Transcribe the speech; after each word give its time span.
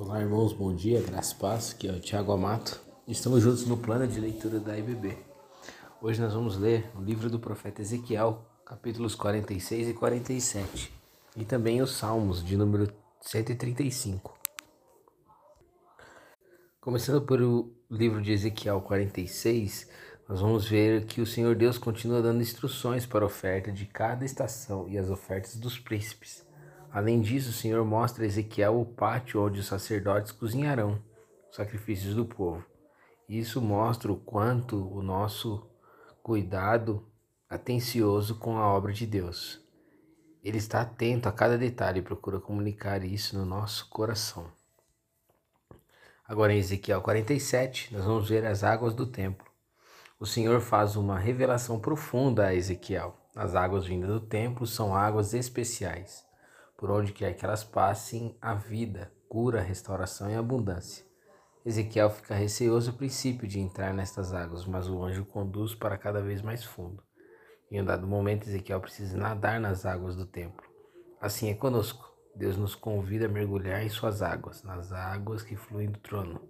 Olá, 0.00 0.20
irmãos, 0.20 0.52
bom 0.52 0.72
dia, 0.72 1.02
graças 1.02 1.32
paz, 1.32 1.72
aqui 1.72 1.88
é 1.88 1.90
o 1.90 1.98
Tiago 1.98 2.30
Amato. 2.30 2.80
Estamos 3.08 3.42
juntos 3.42 3.66
no 3.66 3.76
plano 3.76 4.06
de 4.06 4.20
leitura 4.20 4.60
da 4.60 4.78
IBB. 4.78 5.18
Hoje 6.00 6.22
nós 6.22 6.32
vamos 6.32 6.56
ler 6.56 6.88
o 6.94 7.00
livro 7.00 7.28
do 7.28 7.40
profeta 7.40 7.82
Ezequiel, 7.82 8.46
capítulos 8.64 9.16
46 9.16 9.88
e 9.88 9.92
47, 9.92 10.94
e 11.36 11.44
também 11.44 11.82
os 11.82 11.96
Salmos, 11.96 12.44
de 12.44 12.56
número 12.56 12.92
135. 13.20 14.38
Começando 16.80 17.20
pelo 17.22 17.74
livro 17.90 18.22
de 18.22 18.30
Ezequiel 18.30 18.80
46, 18.80 19.90
nós 20.28 20.40
vamos 20.40 20.68
ver 20.68 21.06
que 21.06 21.20
o 21.20 21.26
Senhor 21.26 21.56
Deus 21.56 21.76
continua 21.76 22.22
dando 22.22 22.40
instruções 22.40 23.04
para 23.04 23.24
a 23.24 23.26
oferta 23.26 23.72
de 23.72 23.84
cada 23.84 24.24
estação 24.24 24.88
e 24.88 24.96
as 24.96 25.10
ofertas 25.10 25.56
dos 25.56 25.76
príncipes. 25.76 26.46
Além 26.90 27.20
disso, 27.20 27.50
o 27.50 27.52
Senhor 27.52 27.84
mostra 27.84 28.24
a 28.24 28.26
Ezequiel 28.26 28.80
o 28.80 28.86
pátio 28.86 29.44
onde 29.44 29.60
os 29.60 29.66
sacerdotes 29.66 30.32
cozinharão 30.32 31.02
os 31.50 31.56
sacrifícios 31.56 32.14
do 32.14 32.24
povo. 32.24 32.64
Isso 33.28 33.60
mostra 33.60 34.10
o 34.10 34.16
quanto 34.16 34.76
o 34.90 35.02
nosso 35.02 35.66
cuidado 36.22 37.06
atencioso 37.48 38.36
com 38.36 38.56
a 38.56 38.66
obra 38.66 38.92
de 38.92 39.06
Deus. 39.06 39.60
Ele 40.42 40.56
está 40.56 40.80
atento 40.80 41.28
a 41.28 41.32
cada 41.32 41.58
detalhe 41.58 42.00
e 42.00 42.02
procura 42.02 42.40
comunicar 42.40 43.04
isso 43.04 43.36
no 43.36 43.44
nosso 43.44 43.88
coração. 43.90 44.50
Agora 46.24 46.52
em 46.52 46.58
Ezequiel 46.58 47.02
47, 47.02 47.92
nós 47.94 48.04
vamos 48.04 48.28
ver 48.28 48.46
as 48.46 48.64
águas 48.64 48.94
do 48.94 49.06
templo. 49.06 49.46
O 50.18 50.26
Senhor 50.26 50.60
faz 50.60 50.96
uma 50.96 51.18
revelação 51.18 51.78
profunda 51.78 52.46
a 52.46 52.54
Ezequiel. 52.54 53.16
As 53.34 53.54
águas 53.54 53.86
vindas 53.86 54.08
do 54.08 54.20
templo 54.20 54.66
são 54.66 54.94
águas 54.94 55.32
especiais 55.32 56.27
por 56.78 56.92
onde 56.92 57.12
quer 57.12 57.34
que 57.34 57.44
elas 57.44 57.64
passem, 57.64 58.38
a 58.40 58.54
vida, 58.54 59.12
cura, 59.28 59.60
restauração 59.60 60.30
e 60.30 60.36
abundância. 60.36 61.04
Ezequiel 61.66 62.08
fica 62.08 62.36
receoso 62.36 62.92
ao 62.92 62.96
princípio 62.96 63.48
de 63.48 63.58
entrar 63.58 63.92
nestas 63.92 64.32
águas, 64.32 64.64
mas 64.64 64.88
o 64.88 65.02
anjo 65.02 65.24
conduz 65.24 65.74
para 65.74 65.98
cada 65.98 66.22
vez 66.22 66.40
mais 66.40 66.64
fundo. 66.64 67.02
Em 67.68 67.82
um 67.82 67.84
dado 67.84 68.06
momento, 68.06 68.46
Ezequiel 68.46 68.80
precisa 68.80 69.18
nadar 69.18 69.60
nas 69.60 69.84
águas 69.84 70.14
do 70.14 70.24
templo. 70.24 70.64
Assim 71.20 71.50
é 71.50 71.54
conosco. 71.54 72.08
Deus 72.34 72.56
nos 72.56 72.76
convida 72.76 73.26
a 73.26 73.28
mergulhar 73.28 73.82
em 73.82 73.88
suas 73.88 74.22
águas, 74.22 74.62
nas 74.62 74.92
águas 74.92 75.42
que 75.42 75.56
fluem 75.56 75.90
do 75.90 75.98
trono. 75.98 76.40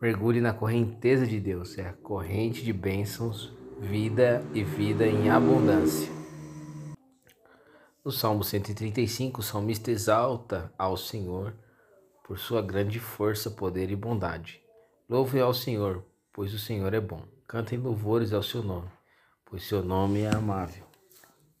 Mergulhe 0.00 0.40
na 0.40 0.54
correnteza 0.54 1.26
de 1.26 1.40
Deus, 1.40 1.76
é 1.76 1.88
a 1.88 1.92
corrente 1.92 2.62
de 2.62 2.72
bênçãos, 2.72 3.52
vida 3.80 4.42
e 4.54 4.62
vida 4.62 5.06
em 5.06 5.28
abundância. 5.28 6.19
No 8.02 8.10
Salmo 8.10 8.42
135, 8.42 9.40
o 9.40 9.42
salmista 9.42 9.90
exalta 9.90 10.72
ao 10.78 10.96
Senhor 10.96 11.54
por 12.24 12.38
sua 12.38 12.62
grande 12.62 12.98
força, 12.98 13.50
poder 13.50 13.90
e 13.90 13.96
bondade. 13.96 14.62
Louve 15.06 15.38
ao 15.38 15.52
Senhor, 15.52 16.02
pois 16.32 16.54
o 16.54 16.58
Senhor 16.58 16.94
é 16.94 17.00
bom. 17.00 17.22
Cantem 17.46 17.78
louvores 17.78 18.32
ao 18.32 18.42
seu 18.42 18.62
nome, 18.62 18.88
pois 19.44 19.64
seu 19.64 19.84
nome 19.84 20.20
é 20.20 20.34
amável. 20.34 20.86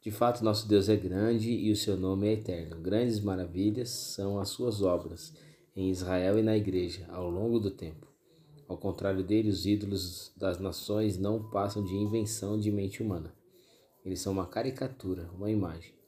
De 0.00 0.10
fato, 0.10 0.42
nosso 0.42 0.66
Deus 0.66 0.88
é 0.88 0.96
grande 0.96 1.50
e 1.50 1.70
o 1.70 1.76
seu 1.76 1.94
nome 1.94 2.28
é 2.28 2.32
eterno. 2.32 2.80
Grandes 2.80 3.20
maravilhas 3.20 3.90
são 3.90 4.40
as 4.40 4.48
suas 4.48 4.80
obras 4.80 5.36
em 5.76 5.90
Israel 5.90 6.38
e 6.38 6.42
na 6.42 6.56
igreja 6.56 7.06
ao 7.10 7.28
longo 7.28 7.60
do 7.60 7.70
tempo. 7.70 8.06
Ao 8.66 8.78
contrário 8.78 9.22
dele, 9.22 9.50
os 9.50 9.66
ídolos 9.66 10.32
das 10.38 10.58
nações 10.58 11.18
não 11.18 11.50
passam 11.50 11.84
de 11.84 11.94
invenção 11.94 12.58
de 12.58 12.72
mente 12.72 13.02
humana. 13.02 13.34
Eles 14.02 14.20
são 14.22 14.32
uma 14.32 14.46
caricatura, 14.46 15.28
uma 15.34 15.50
imagem 15.50 15.99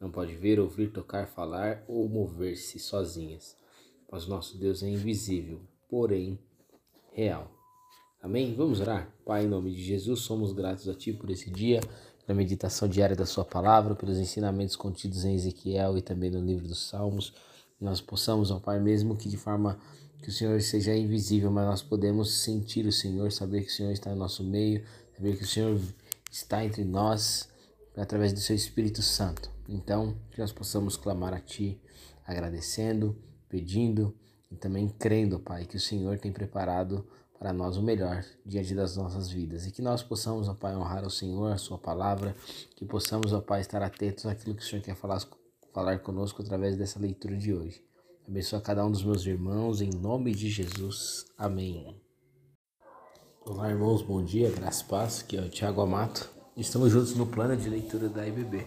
não 0.00 0.10
pode 0.10 0.34
ver, 0.34 0.58
ouvir, 0.58 0.90
tocar, 0.90 1.26
falar 1.26 1.84
ou 1.86 2.08
mover-se 2.08 2.78
sozinhas. 2.78 3.56
Mas 4.10 4.26
nosso 4.26 4.56
Deus 4.56 4.82
é 4.82 4.88
invisível, 4.88 5.60
porém 5.88 6.38
real. 7.12 7.50
Amém? 8.22 8.54
Vamos 8.54 8.80
orar? 8.80 9.12
Pai, 9.24 9.44
em 9.44 9.48
nome 9.48 9.70
de 9.72 9.82
Jesus, 9.82 10.20
somos 10.20 10.52
gratos 10.52 10.88
a 10.88 10.94
Ti 10.94 11.12
por 11.12 11.30
esse 11.30 11.50
dia, 11.50 11.80
pela 12.26 12.36
meditação 12.36 12.88
diária 12.88 13.14
da 13.14 13.26
Sua 13.26 13.44
palavra, 13.44 13.94
pelos 13.94 14.18
ensinamentos 14.18 14.74
contidos 14.74 15.24
em 15.24 15.34
Ezequiel 15.34 15.98
e 15.98 16.02
também 16.02 16.30
no 16.30 16.40
livro 16.40 16.66
dos 16.66 16.88
Salmos. 16.88 17.34
Nós 17.80 18.00
possamos, 18.00 18.50
ó 18.50 18.58
Pai, 18.58 18.80
mesmo 18.80 19.16
que 19.16 19.28
de 19.28 19.36
forma 19.36 19.78
que 20.22 20.28
o 20.28 20.32
Senhor 20.32 20.60
seja 20.60 20.94
invisível, 20.94 21.50
mas 21.50 21.66
nós 21.66 21.82
podemos 21.82 22.42
sentir 22.42 22.86
o 22.86 22.92
Senhor, 22.92 23.32
saber 23.32 23.62
que 23.62 23.70
o 23.70 23.72
Senhor 23.72 23.92
está 23.92 24.10
no 24.10 24.16
nosso 24.16 24.44
meio, 24.44 24.84
saber 25.16 25.36
que 25.36 25.44
o 25.44 25.46
Senhor 25.46 25.80
está 26.30 26.64
entre 26.64 26.84
nós 26.84 27.49
através 28.00 28.32
do 28.32 28.40
Seu 28.40 28.56
Espírito 28.56 29.02
Santo. 29.02 29.50
Então, 29.68 30.16
que 30.30 30.40
nós 30.40 30.52
possamos 30.52 30.96
clamar 30.96 31.34
a 31.34 31.40
Ti, 31.40 31.80
agradecendo, 32.26 33.16
pedindo 33.48 34.14
e 34.50 34.56
também 34.56 34.88
crendo, 34.88 35.38
Pai, 35.38 35.66
que 35.66 35.76
o 35.76 35.80
Senhor 35.80 36.18
tem 36.18 36.32
preparado 36.32 37.06
para 37.38 37.52
nós 37.52 37.76
o 37.76 37.82
melhor 37.82 38.24
diante 38.44 38.74
das 38.74 38.96
nossas 38.96 39.30
vidas. 39.30 39.66
E 39.66 39.70
que 39.70 39.82
nós 39.82 40.02
possamos, 40.02 40.48
ó 40.48 40.54
Pai, 40.54 40.76
honrar 40.76 41.04
o 41.04 41.10
Senhor, 41.10 41.52
a 41.52 41.58
Sua 41.58 41.78
palavra, 41.78 42.34
que 42.76 42.84
possamos, 42.84 43.32
ó 43.32 43.40
Pai, 43.40 43.60
estar 43.60 43.82
atentos 43.82 44.26
àquilo 44.26 44.54
que 44.54 44.62
o 44.62 44.66
Senhor 44.66 44.82
quer 44.82 44.96
falar, 44.96 45.22
falar 45.72 45.98
conosco 46.00 46.42
através 46.42 46.76
dessa 46.76 46.98
leitura 46.98 47.36
de 47.36 47.52
hoje. 47.54 47.84
Abençoa 48.26 48.60
cada 48.60 48.84
um 48.84 48.90
dos 48.90 49.02
meus 49.02 49.26
irmãos, 49.26 49.80
em 49.80 49.90
nome 49.90 50.34
de 50.34 50.48
Jesus. 50.48 51.26
Amém. 51.36 52.00
Olá, 53.44 53.70
irmãos, 53.70 54.02
bom 54.02 54.22
dia, 54.22 54.50
graças 54.50 54.82
e 54.82 54.84
paz, 54.84 55.20
aqui 55.20 55.36
é 55.36 55.40
o 55.40 55.48
Tiago 55.48 55.80
Amato. 55.80 56.39
Estamos 56.60 56.92
juntos 56.92 57.16
no 57.16 57.26
plano 57.26 57.56
de 57.56 57.70
leitura 57.70 58.06
da 58.06 58.28
IBB. 58.28 58.66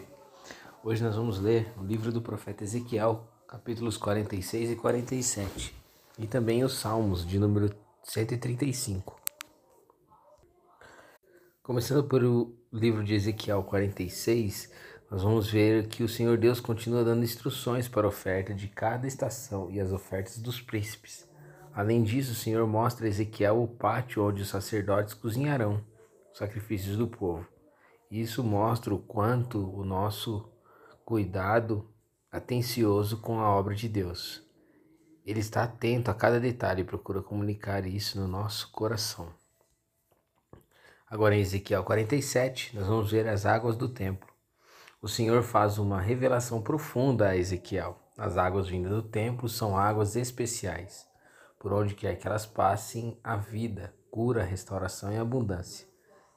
Hoje 0.83 1.03
nós 1.03 1.15
vamos 1.15 1.39
ler 1.39 1.71
o 1.77 1.83
livro 1.83 2.11
do 2.11 2.23
profeta 2.23 2.63
Ezequiel, 2.63 3.23
capítulos 3.47 3.97
46 3.97 4.71
e 4.71 4.75
47, 4.75 5.75
e 6.17 6.25
também 6.25 6.63
os 6.63 6.73
Salmos, 6.73 7.23
de 7.23 7.37
número 7.37 7.71
135. 8.01 9.15
Começando 11.61 12.03
pelo 12.05 12.55
livro 12.73 13.03
de 13.03 13.13
Ezequiel 13.13 13.61
46, 13.61 14.71
nós 15.11 15.21
vamos 15.21 15.47
ver 15.51 15.85
que 15.87 16.01
o 16.01 16.09
Senhor 16.09 16.35
Deus 16.35 16.59
continua 16.59 17.03
dando 17.03 17.23
instruções 17.23 17.87
para 17.87 18.07
a 18.07 18.09
oferta 18.09 18.55
de 18.55 18.69
cada 18.69 19.05
estação 19.05 19.69
e 19.69 19.79
as 19.79 19.91
ofertas 19.91 20.39
dos 20.39 20.59
príncipes. 20.59 21.29
Além 21.71 22.01
disso, 22.01 22.31
o 22.31 22.35
Senhor 22.35 22.65
mostra 22.65 23.05
a 23.05 23.09
Ezequiel 23.09 23.61
o 23.61 23.67
pátio 23.67 24.27
onde 24.27 24.41
os 24.41 24.49
sacerdotes 24.49 25.13
cozinharão 25.13 25.79
os 26.31 26.39
sacrifícios 26.39 26.97
do 26.97 27.07
povo. 27.07 27.53
Isso 28.13 28.43
mostra 28.43 28.93
o 28.93 28.99
quanto 28.99 29.57
o 29.75 29.83
nosso 29.83 30.47
cuidado 31.03 31.89
atencioso 32.31 33.17
com 33.17 33.39
a 33.39 33.49
obra 33.49 33.73
de 33.73 33.89
Deus. 33.89 34.43
Ele 35.25 35.39
está 35.39 35.63
atento 35.63 36.11
a 36.11 36.13
cada 36.13 36.39
detalhe 36.39 36.83
e 36.83 36.85
procura 36.85 37.23
comunicar 37.23 37.87
isso 37.87 38.19
no 38.19 38.27
nosso 38.27 38.71
coração. 38.71 39.33
Agora 41.09 41.35
em 41.35 41.39
Ezequiel 41.39 41.83
47, 41.83 42.75
nós 42.75 42.85
vamos 42.85 43.09
ver 43.09 43.27
as 43.27 43.47
águas 43.47 43.75
do 43.75 43.89
templo. 43.89 44.29
O 45.01 45.07
Senhor 45.07 45.41
faz 45.41 45.79
uma 45.79 45.99
revelação 45.99 46.61
profunda 46.61 47.29
a 47.29 47.35
Ezequiel. 47.35 47.97
As 48.15 48.37
águas 48.37 48.67
vindas 48.67 48.91
do 48.91 49.01
templo 49.01 49.49
são 49.49 49.75
águas 49.75 50.15
especiais. 50.15 51.07
Por 51.57 51.73
onde 51.73 51.95
quer 51.95 52.15
que 52.19 52.27
elas 52.27 52.45
passem, 52.45 53.19
a 53.23 53.37
vida, 53.37 53.91
cura, 54.11 54.43
restauração 54.43 55.11
e 55.11 55.17
abundância. 55.17 55.91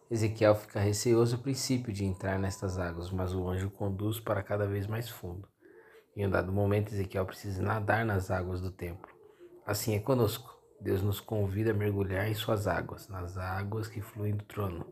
Ezequiel 0.08 0.54
fica 0.54 0.78
receoso 0.78 1.34
ao 1.34 1.42
princípio 1.42 1.92
de 1.92 2.04
entrar 2.04 2.38
nestas 2.38 2.78
águas, 2.78 3.10
mas 3.10 3.34
o 3.34 3.48
anjo 3.48 3.68
conduz 3.70 4.20
para 4.20 4.42
cada 4.42 4.66
vez 4.66 4.86
mais 4.86 5.08
fundo. 5.08 5.48
Em 6.16 6.26
um 6.26 6.30
dado 6.30 6.52
momento, 6.52 6.92
Ezequiel 6.92 7.26
precisa 7.26 7.60
nadar 7.60 8.04
nas 8.04 8.30
águas 8.30 8.60
do 8.60 8.70
templo. 8.70 9.10
Assim 9.66 9.94
é 9.94 9.98
conosco. 9.98 10.56
Deus 10.80 11.02
nos 11.02 11.20
convida 11.20 11.72
a 11.72 11.74
mergulhar 11.74 12.28
em 12.28 12.34
suas 12.34 12.68
águas, 12.68 13.08
nas 13.08 13.36
águas 13.36 13.88
que 13.88 14.00
fluem 14.00 14.36
do 14.36 14.44
trono. 14.44 14.86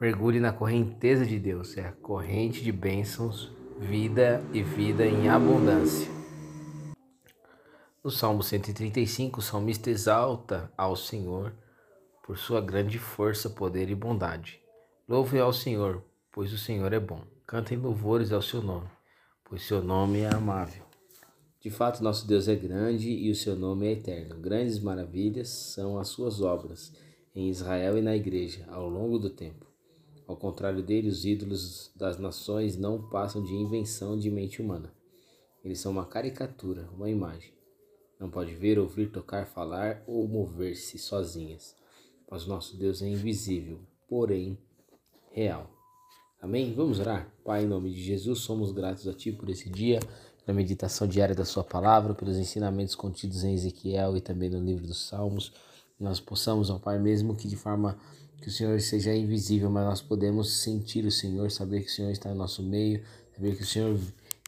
Mergulhe 0.00 0.40
na 0.40 0.52
correnteza 0.52 1.26
de 1.26 1.38
Deus, 1.38 1.76
é 1.76 1.86
a 1.86 1.92
corrente 1.92 2.62
de 2.62 2.72
bênçãos, 2.72 3.52
vida 3.78 4.42
e 4.52 4.62
vida 4.62 5.04
em 5.04 5.28
abundância. 5.28 6.10
No 8.02 8.10
Salmo 8.10 8.42
135, 8.42 9.40
o 9.40 9.42
salmista 9.42 9.90
exalta 9.90 10.72
ao 10.76 10.96
Senhor 10.96 11.52
por 12.32 12.38
sua 12.38 12.62
grande 12.62 12.98
força, 12.98 13.50
poder 13.50 13.90
e 13.90 13.94
bondade. 13.94 14.58
Louve 15.06 15.38
ao 15.38 15.52
Senhor, 15.52 16.02
pois 16.32 16.50
o 16.50 16.56
Senhor 16.56 16.90
é 16.90 16.98
bom. 16.98 17.20
Cantem 17.46 17.76
louvores 17.76 18.32
ao 18.32 18.40
seu 18.40 18.62
nome, 18.62 18.88
pois 19.44 19.60
seu 19.64 19.84
nome 19.84 20.20
é 20.20 20.34
amável. 20.34 20.82
De 21.60 21.68
fato, 21.68 22.02
nosso 22.02 22.26
Deus 22.26 22.48
é 22.48 22.56
grande 22.56 23.10
e 23.10 23.30
o 23.30 23.34
seu 23.34 23.54
nome 23.54 23.86
é 23.86 23.92
eterno. 23.92 24.40
Grandes 24.40 24.80
maravilhas 24.80 25.50
são 25.50 25.98
as 25.98 26.08
suas 26.08 26.40
obras 26.40 26.94
em 27.34 27.50
Israel 27.50 27.98
e 27.98 28.00
na 28.00 28.16
igreja 28.16 28.64
ao 28.70 28.88
longo 28.88 29.18
do 29.18 29.28
tempo. 29.28 29.66
Ao 30.26 30.34
contrário 30.34 30.82
dele, 30.82 31.08
os 31.08 31.26
ídolos 31.26 31.92
das 31.94 32.18
nações 32.18 32.78
não 32.78 33.10
passam 33.10 33.42
de 33.42 33.52
invenção 33.52 34.18
de 34.18 34.30
mente 34.30 34.62
humana. 34.62 34.90
Eles 35.62 35.80
são 35.80 35.92
uma 35.92 36.06
caricatura, 36.06 36.88
uma 36.94 37.10
imagem. 37.10 37.52
Não 38.18 38.30
pode 38.30 38.54
ver, 38.54 38.78
ouvir, 38.78 39.12
tocar, 39.12 39.44
falar 39.44 40.02
ou 40.06 40.26
mover-se 40.26 40.98
sozinhas 40.98 41.81
mas 42.32 42.46
nosso 42.46 42.78
Deus 42.78 43.02
é 43.02 43.08
invisível, 43.08 43.78
porém 44.08 44.56
real. 45.32 45.70
Amém? 46.40 46.72
Vamos 46.72 46.98
orar? 46.98 47.30
Pai, 47.44 47.64
em 47.64 47.66
nome 47.66 47.92
de 47.92 48.02
Jesus, 48.02 48.38
somos 48.38 48.72
gratos 48.72 49.06
a 49.06 49.12
Ti 49.12 49.32
por 49.32 49.50
esse 49.50 49.68
dia, 49.68 50.00
pela 50.42 50.56
meditação 50.56 51.06
diária 51.06 51.34
da 51.34 51.44
Sua 51.44 51.62
palavra, 51.62 52.14
pelos 52.14 52.38
ensinamentos 52.38 52.94
contidos 52.94 53.44
em 53.44 53.52
Ezequiel 53.52 54.16
e 54.16 54.22
também 54.22 54.48
no 54.48 54.64
livro 54.64 54.86
dos 54.86 55.06
Salmos. 55.08 55.52
Nós 56.00 56.20
possamos, 56.20 56.70
ó 56.70 56.78
Pai, 56.78 56.98
mesmo 56.98 57.36
que 57.36 57.46
de 57.46 57.54
forma 57.54 57.98
que 58.40 58.48
o 58.48 58.50
Senhor 58.50 58.80
seja 58.80 59.14
invisível, 59.14 59.70
mas 59.70 59.84
nós 59.84 60.00
podemos 60.00 60.54
sentir 60.62 61.04
o 61.04 61.12
Senhor, 61.12 61.50
saber 61.50 61.82
que 61.82 61.88
o 61.88 61.92
Senhor 61.92 62.10
está 62.10 62.30
no 62.30 62.36
nosso 62.36 62.62
meio, 62.62 63.04
saber 63.34 63.56
que 63.56 63.62
o 63.62 63.66
Senhor 63.66 64.00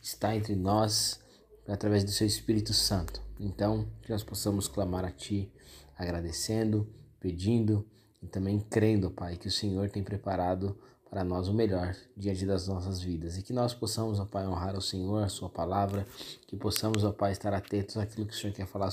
está 0.03 0.35
entre 0.35 0.57
nós 0.57 1.21
através 1.69 2.03
do 2.03 2.11
Seu 2.11 2.27
Espírito 2.27 2.73
Santo. 2.73 3.21
Então, 3.39 3.87
que 4.01 4.11
nós 4.11 4.23
possamos 4.23 4.69
clamar 4.69 5.05
a 5.05 5.11
Ti, 5.11 5.53
agradecendo, 5.99 6.89
pedindo 7.25 7.87
e 8.23 8.27
também 8.27 8.61
crendo, 8.61 9.11
Pai, 9.11 9.39
que 9.39 9.49
o 9.49 9.51
Senhor 9.51 9.89
tem 9.89 10.03
preparado 10.03 10.77
para 11.09 11.25
nós 11.25 11.49
o 11.49 11.55
melhor 11.55 11.97
diante 12.15 12.45
das 12.45 12.69
nossas 12.69 13.01
vidas. 13.01 13.39
E 13.39 13.43
que 13.43 13.53
nós 13.53 13.73
possamos, 13.73 14.21
ó 14.21 14.27
Pai, 14.27 14.47
honrar 14.47 14.77
o 14.77 14.83
Senhor, 14.83 15.23
a 15.23 15.29
Sua 15.29 15.49
palavra, 15.49 16.07
que 16.47 16.55
possamos, 16.55 17.03
ó 17.03 17.13
Pai, 17.13 17.33
estar 17.33 17.55
atentos 17.55 17.97
àquilo 17.97 18.27
que 18.27 18.35
o 18.35 18.37
Senhor 18.37 18.53
quer 18.53 18.67
falar, 18.67 18.93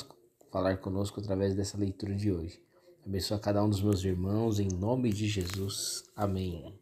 falar 0.49 0.77
conosco 0.77 1.19
através 1.19 1.53
dessa 1.53 1.77
leitura 1.77 2.15
de 2.15 2.31
hoje. 2.31 2.61
Abençoa 3.05 3.37
cada 3.37 3.61
um 3.61 3.69
dos 3.69 3.81
meus 3.81 4.01
irmãos, 4.05 4.59
em 4.59 4.69
nome 4.69 5.11
de 5.11 5.27
Jesus. 5.27 6.03
Amém. 6.15 6.80